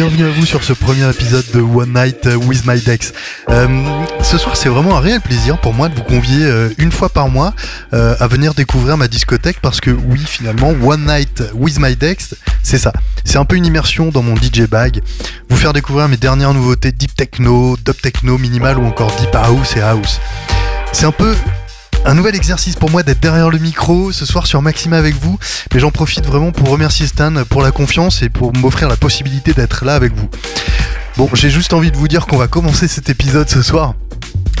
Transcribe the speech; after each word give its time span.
bienvenue 0.00 0.24
à 0.24 0.30
vous 0.30 0.46
sur 0.46 0.64
ce 0.64 0.72
premier 0.72 1.10
épisode 1.10 1.44
de 1.52 1.60
One 1.60 1.92
Night 1.92 2.26
with 2.46 2.66
My 2.66 2.80
Dex. 2.80 3.12
Euh, 3.50 3.68
ce 4.22 4.38
soir, 4.38 4.56
c'est 4.56 4.70
vraiment 4.70 4.96
un 4.96 5.00
réel 5.00 5.20
plaisir 5.20 5.60
pour 5.60 5.74
moi 5.74 5.90
de 5.90 5.94
vous 5.94 6.04
convier 6.04 6.42
euh, 6.42 6.70
une 6.78 6.90
fois 6.90 7.10
par 7.10 7.28
mois 7.28 7.52
euh, 7.92 8.14
à 8.18 8.26
venir 8.26 8.54
découvrir 8.54 8.96
ma 8.96 9.08
discothèque 9.08 9.58
parce 9.60 9.78
que 9.78 9.90
oui, 9.90 10.20
finalement, 10.24 10.70
One 10.82 11.04
Night 11.04 11.42
with 11.52 11.78
My 11.78 11.96
Dex, 11.96 12.34
c'est 12.62 12.78
ça. 12.78 12.94
C'est 13.26 13.36
un 13.36 13.44
peu 13.44 13.56
une 13.56 13.66
immersion 13.66 14.08
dans 14.08 14.22
mon 14.22 14.36
DJ 14.36 14.62
bag. 14.62 15.02
Vous 15.50 15.56
faire 15.58 15.74
découvrir 15.74 16.08
mes 16.08 16.16
dernières 16.16 16.54
nouveautés 16.54 16.92
deep 16.92 17.14
techno, 17.14 17.76
dub 17.84 18.00
techno, 18.00 18.38
minimal 18.38 18.78
ou 18.78 18.86
encore 18.86 19.14
deep 19.16 19.34
house 19.34 19.76
et 19.76 19.82
house. 19.82 20.18
C'est 20.92 21.04
un 21.04 21.12
peu 21.12 21.34
un 22.04 22.14
nouvel 22.14 22.34
exercice 22.34 22.76
pour 22.76 22.90
moi 22.90 23.02
d'être 23.02 23.20
derrière 23.20 23.50
le 23.50 23.58
micro 23.58 24.12
ce 24.12 24.24
soir 24.24 24.46
sur 24.46 24.62
Maxima 24.62 24.96
avec 24.96 25.14
vous, 25.16 25.38
mais 25.72 25.80
j'en 25.80 25.90
profite 25.90 26.24
vraiment 26.26 26.52
pour 26.52 26.68
remercier 26.68 27.06
Stan 27.06 27.32
pour 27.48 27.62
la 27.62 27.70
confiance 27.70 28.22
et 28.22 28.28
pour 28.28 28.54
m'offrir 28.56 28.88
la 28.88 28.96
possibilité 28.96 29.52
d'être 29.52 29.84
là 29.84 29.94
avec 29.94 30.14
vous. 30.14 30.28
Bon, 31.16 31.28
j'ai 31.34 31.50
juste 31.50 31.72
envie 31.72 31.90
de 31.90 31.96
vous 31.96 32.08
dire 32.08 32.26
qu'on 32.26 32.38
va 32.38 32.48
commencer 32.48 32.88
cet 32.88 33.10
épisode 33.10 33.48
ce 33.48 33.62
soir 33.62 33.94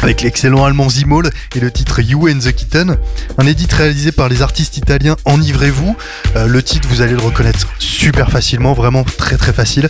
avec 0.02 0.22
l'excellent 0.22 0.64
allemand 0.64 0.88
Zimol 0.88 1.30
et 1.54 1.60
le 1.60 1.70
titre 1.70 2.00
You 2.00 2.28
and 2.28 2.38
the 2.38 2.52
Kitten, 2.52 2.96
un 3.38 3.46
édit 3.46 3.66
réalisé 3.70 4.12
par 4.12 4.28
les 4.28 4.42
artistes 4.42 4.76
italiens 4.76 5.16
Enivrez-vous. 5.24 5.96
Euh, 6.36 6.46
le 6.46 6.62
titre, 6.62 6.88
vous 6.88 7.02
allez 7.02 7.12
le 7.12 7.20
reconnaître 7.20 7.66
super 7.78 8.30
facilement, 8.30 8.72
vraiment 8.72 9.04
très 9.04 9.36
très 9.36 9.52
facile. 9.52 9.88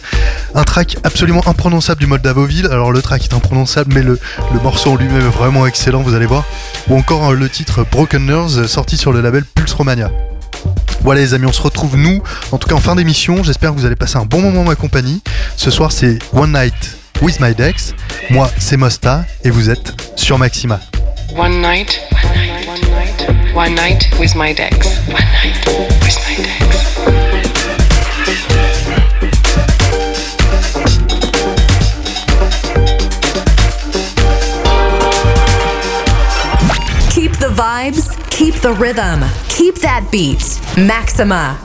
Un 0.54 0.65
track 0.65 0.96
absolument 1.04 1.46
imprononçable 1.46 2.01
du 2.01 2.06
Moldavoville. 2.06 2.66
Alors 2.66 2.92
le 2.92 3.02
track 3.02 3.24
est 3.24 3.34
imprononçable, 3.34 3.92
mais 3.95 4.02
le, 4.02 4.18
morceau 4.62 4.92
en 4.92 4.96
lui-même 4.96 5.27
est 5.27 5.30
vraiment 5.30 5.66
excellent, 5.66 6.02
vous 6.02 6.15
allez 6.15 6.27
voir. 6.27 6.45
Ou 6.88 6.96
encore 6.96 7.30
euh, 7.30 7.34
le 7.34 7.48
titre 7.48 7.84
Broken 7.90 8.26
Nerves, 8.26 8.66
sorti 8.66 8.96
sur 8.96 9.13
le 9.13 9.20
label 9.20 9.45
Pulse 9.45 9.73
Romania. 9.73 10.10
Voilà 11.02 11.20
les 11.20 11.32
amis, 11.32 11.46
on 11.46 11.52
se 11.52 11.63
retrouve 11.63 11.96
nous, 11.96 12.23
en 12.52 12.59
tout 12.59 12.68
cas 12.68 12.74
en 12.74 12.80
fin 12.80 12.95
d'émission. 12.95 13.42
J'espère 13.42 13.73
que 13.73 13.79
vous 13.79 13.87
allez 13.87 13.96
passer 13.96 14.18
un 14.18 14.26
bon 14.26 14.42
moment 14.42 14.63
en 14.63 14.65
ma 14.65 14.74
compagnie. 14.74 15.23
Ce 15.57 15.70
soir 15.70 15.92
c'est 15.92 16.18
One 16.35 16.52
Night 16.52 16.99
with 17.23 17.40
My 17.40 17.54
Dex. 17.54 17.95
Moi, 18.30 18.49
c'est 18.59 18.76
Mosta 18.76 19.24
et 19.45 19.51
vous 19.51 19.71
êtes 19.71 19.93
sur 20.16 20.38
Maxima. 20.38 20.80
One 21.37 21.60
night, 21.60 22.01
one 22.13 22.35
night, 22.35 22.66
one 22.66 22.80
night, 22.90 23.54
one 23.54 23.74
night 23.74 24.10
with 24.18 24.35
my 24.35 24.52
Dex. 24.52 24.87
One 25.09 25.21
night 25.43 25.66
with 26.02 26.18
my 26.26 26.37
Dex. 26.37 26.71
Keep 37.10 37.32
the 37.38 37.48
vibes, 37.48 38.30
keep 38.30 38.54
the 38.57 38.73
rhythm, 38.73 39.24
keep 39.48 39.76
that 39.80 40.10
beat. 40.10 40.60
Maxima. 40.76 41.59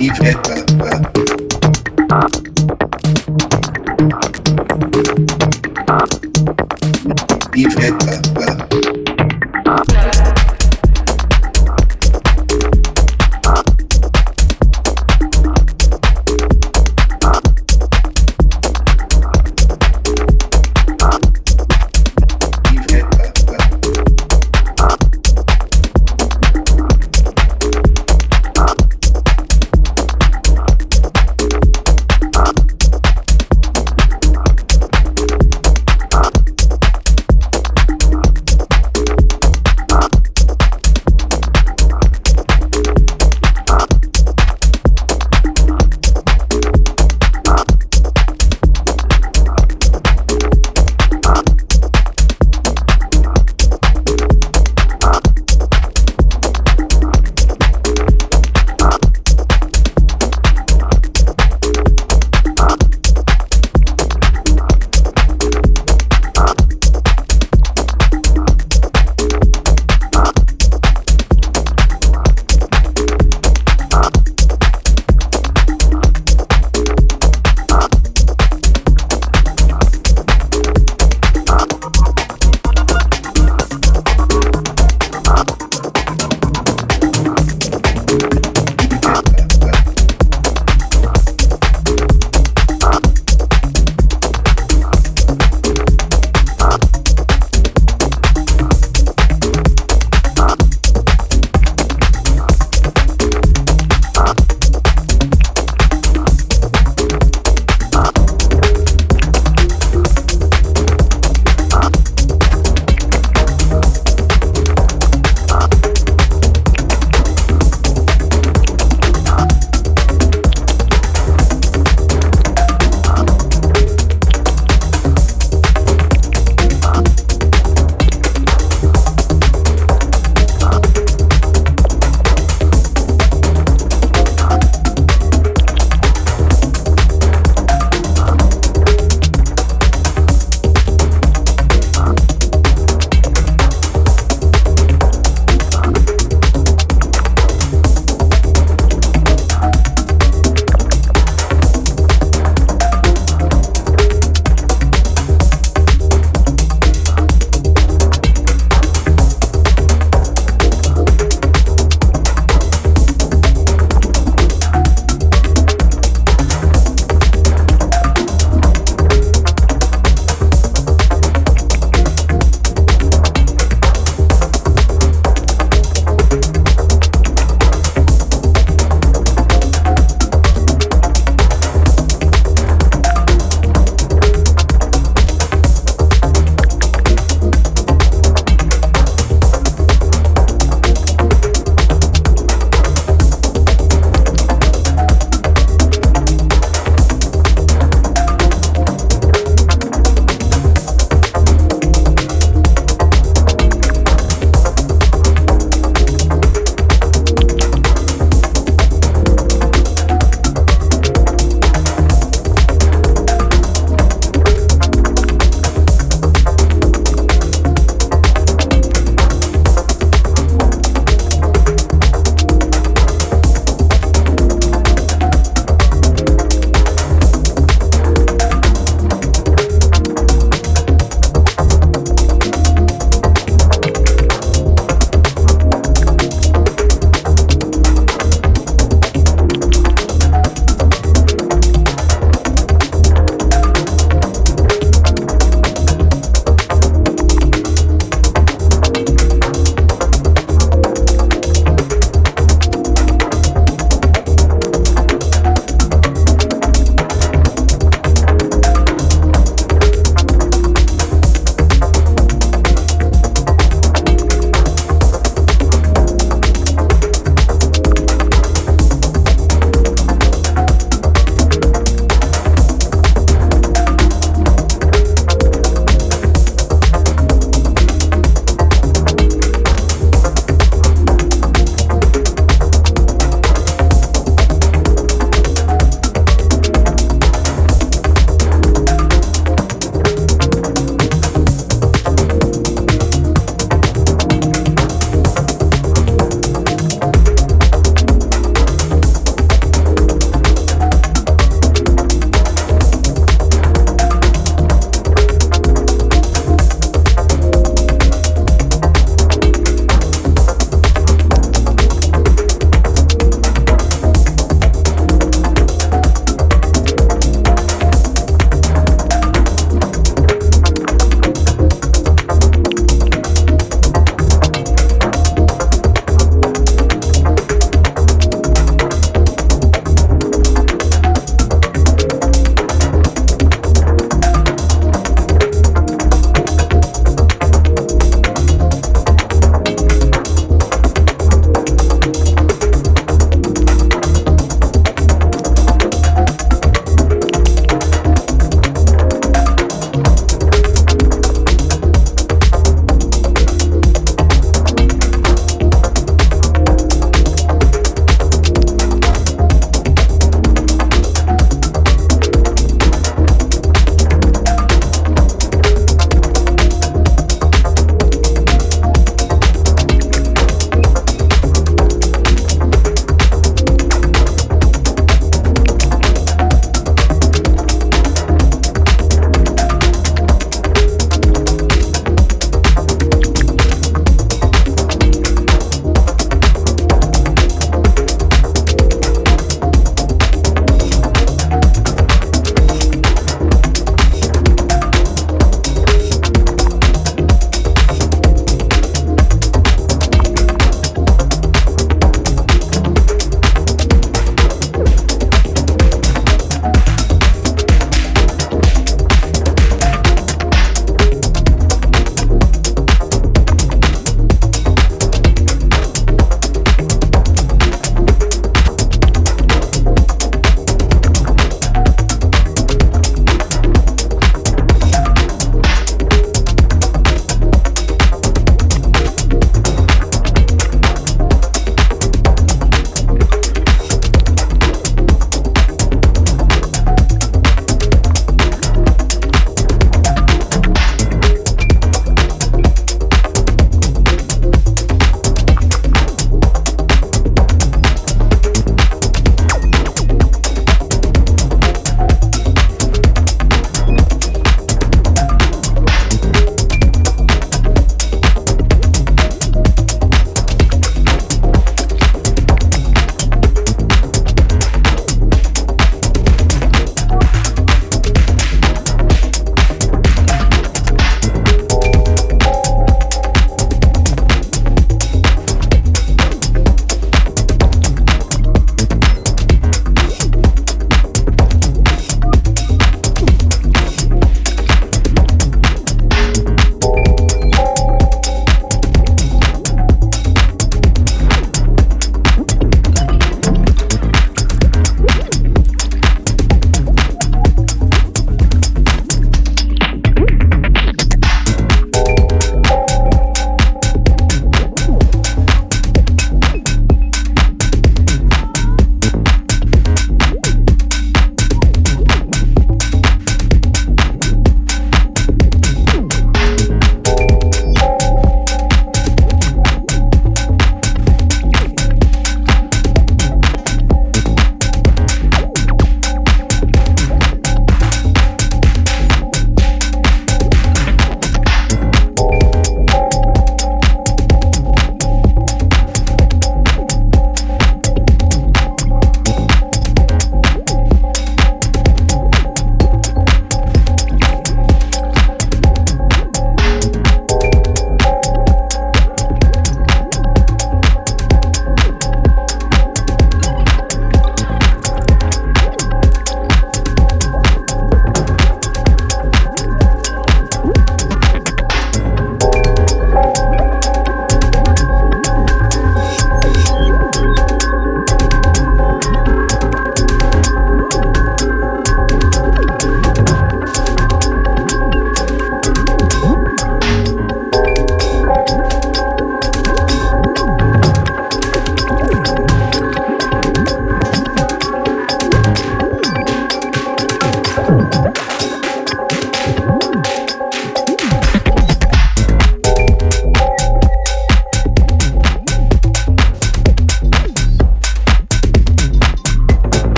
Iveta. 0.00 0.54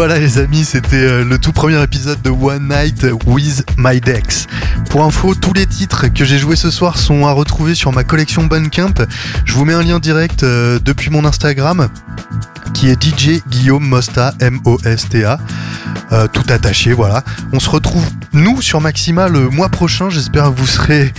voilà 0.00 0.18
les 0.18 0.38
amis, 0.38 0.64
c'était 0.64 0.96
euh, 0.96 1.24
le 1.26 1.38
tout 1.38 1.52
premier 1.52 1.82
épisode 1.82 2.22
de 2.22 2.30
One 2.30 2.70
Night 2.70 3.06
with 3.26 3.66
My 3.76 4.00
Dex. 4.00 4.46
Pour 4.88 5.04
info, 5.04 5.34
tous 5.34 5.52
les 5.52 5.66
titres 5.66 6.06
que 6.08 6.24
j'ai 6.24 6.38
joués 6.38 6.56
ce 6.56 6.70
soir 6.70 6.96
sont 6.96 7.26
à 7.26 7.32
retrouver 7.32 7.74
sur 7.74 7.92
ma 7.92 8.02
collection 8.02 8.44
Bandcamp. 8.44 8.94
Je 9.44 9.52
vous 9.52 9.66
mets 9.66 9.74
un 9.74 9.82
lien 9.82 9.98
direct 9.98 10.42
euh, 10.42 10.78
depuis 10.82 11.10
mon 11.10 11.26
Instagram 11.26 11.90
qui 12.72 12.88
est 12.88 12.96
DJ 13.02 13.42
Guillaume 13.50 13.86
Mosta, 13.86 14.32
M-O-S-T-A. 14.40 15.38
Euh, 16.12 16.28
tout 16.28 16.44
attaché, 16.48 16.94
voilà. 16.94 17.22
On 17.52 17.60
se 17.60 17.68
retrouve, 17.68 18.06
nous, 18.32 18.62
sur 18.62 18.80
Maxima 18.80 19.28
le 19.28 19.50
mois 19.50 19.68
prochain. 19.68 20.08
J'espère 20.08 20.44
que 20.44 20.58
vous 20.58 20.66
serez 20.66 21.12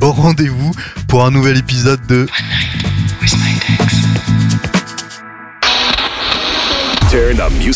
au 0.00 0.12
rendez-vous 0.12 0.70
pour 1.08 1.26
un 1.26 1.32
nouvel 1.32 1.56
épisode 1.56 2.06
de... 2.06 2.28
One 3.20 3.38
Turn 7.10 7.38
the 7.38 7.50
music. 7.50 7.66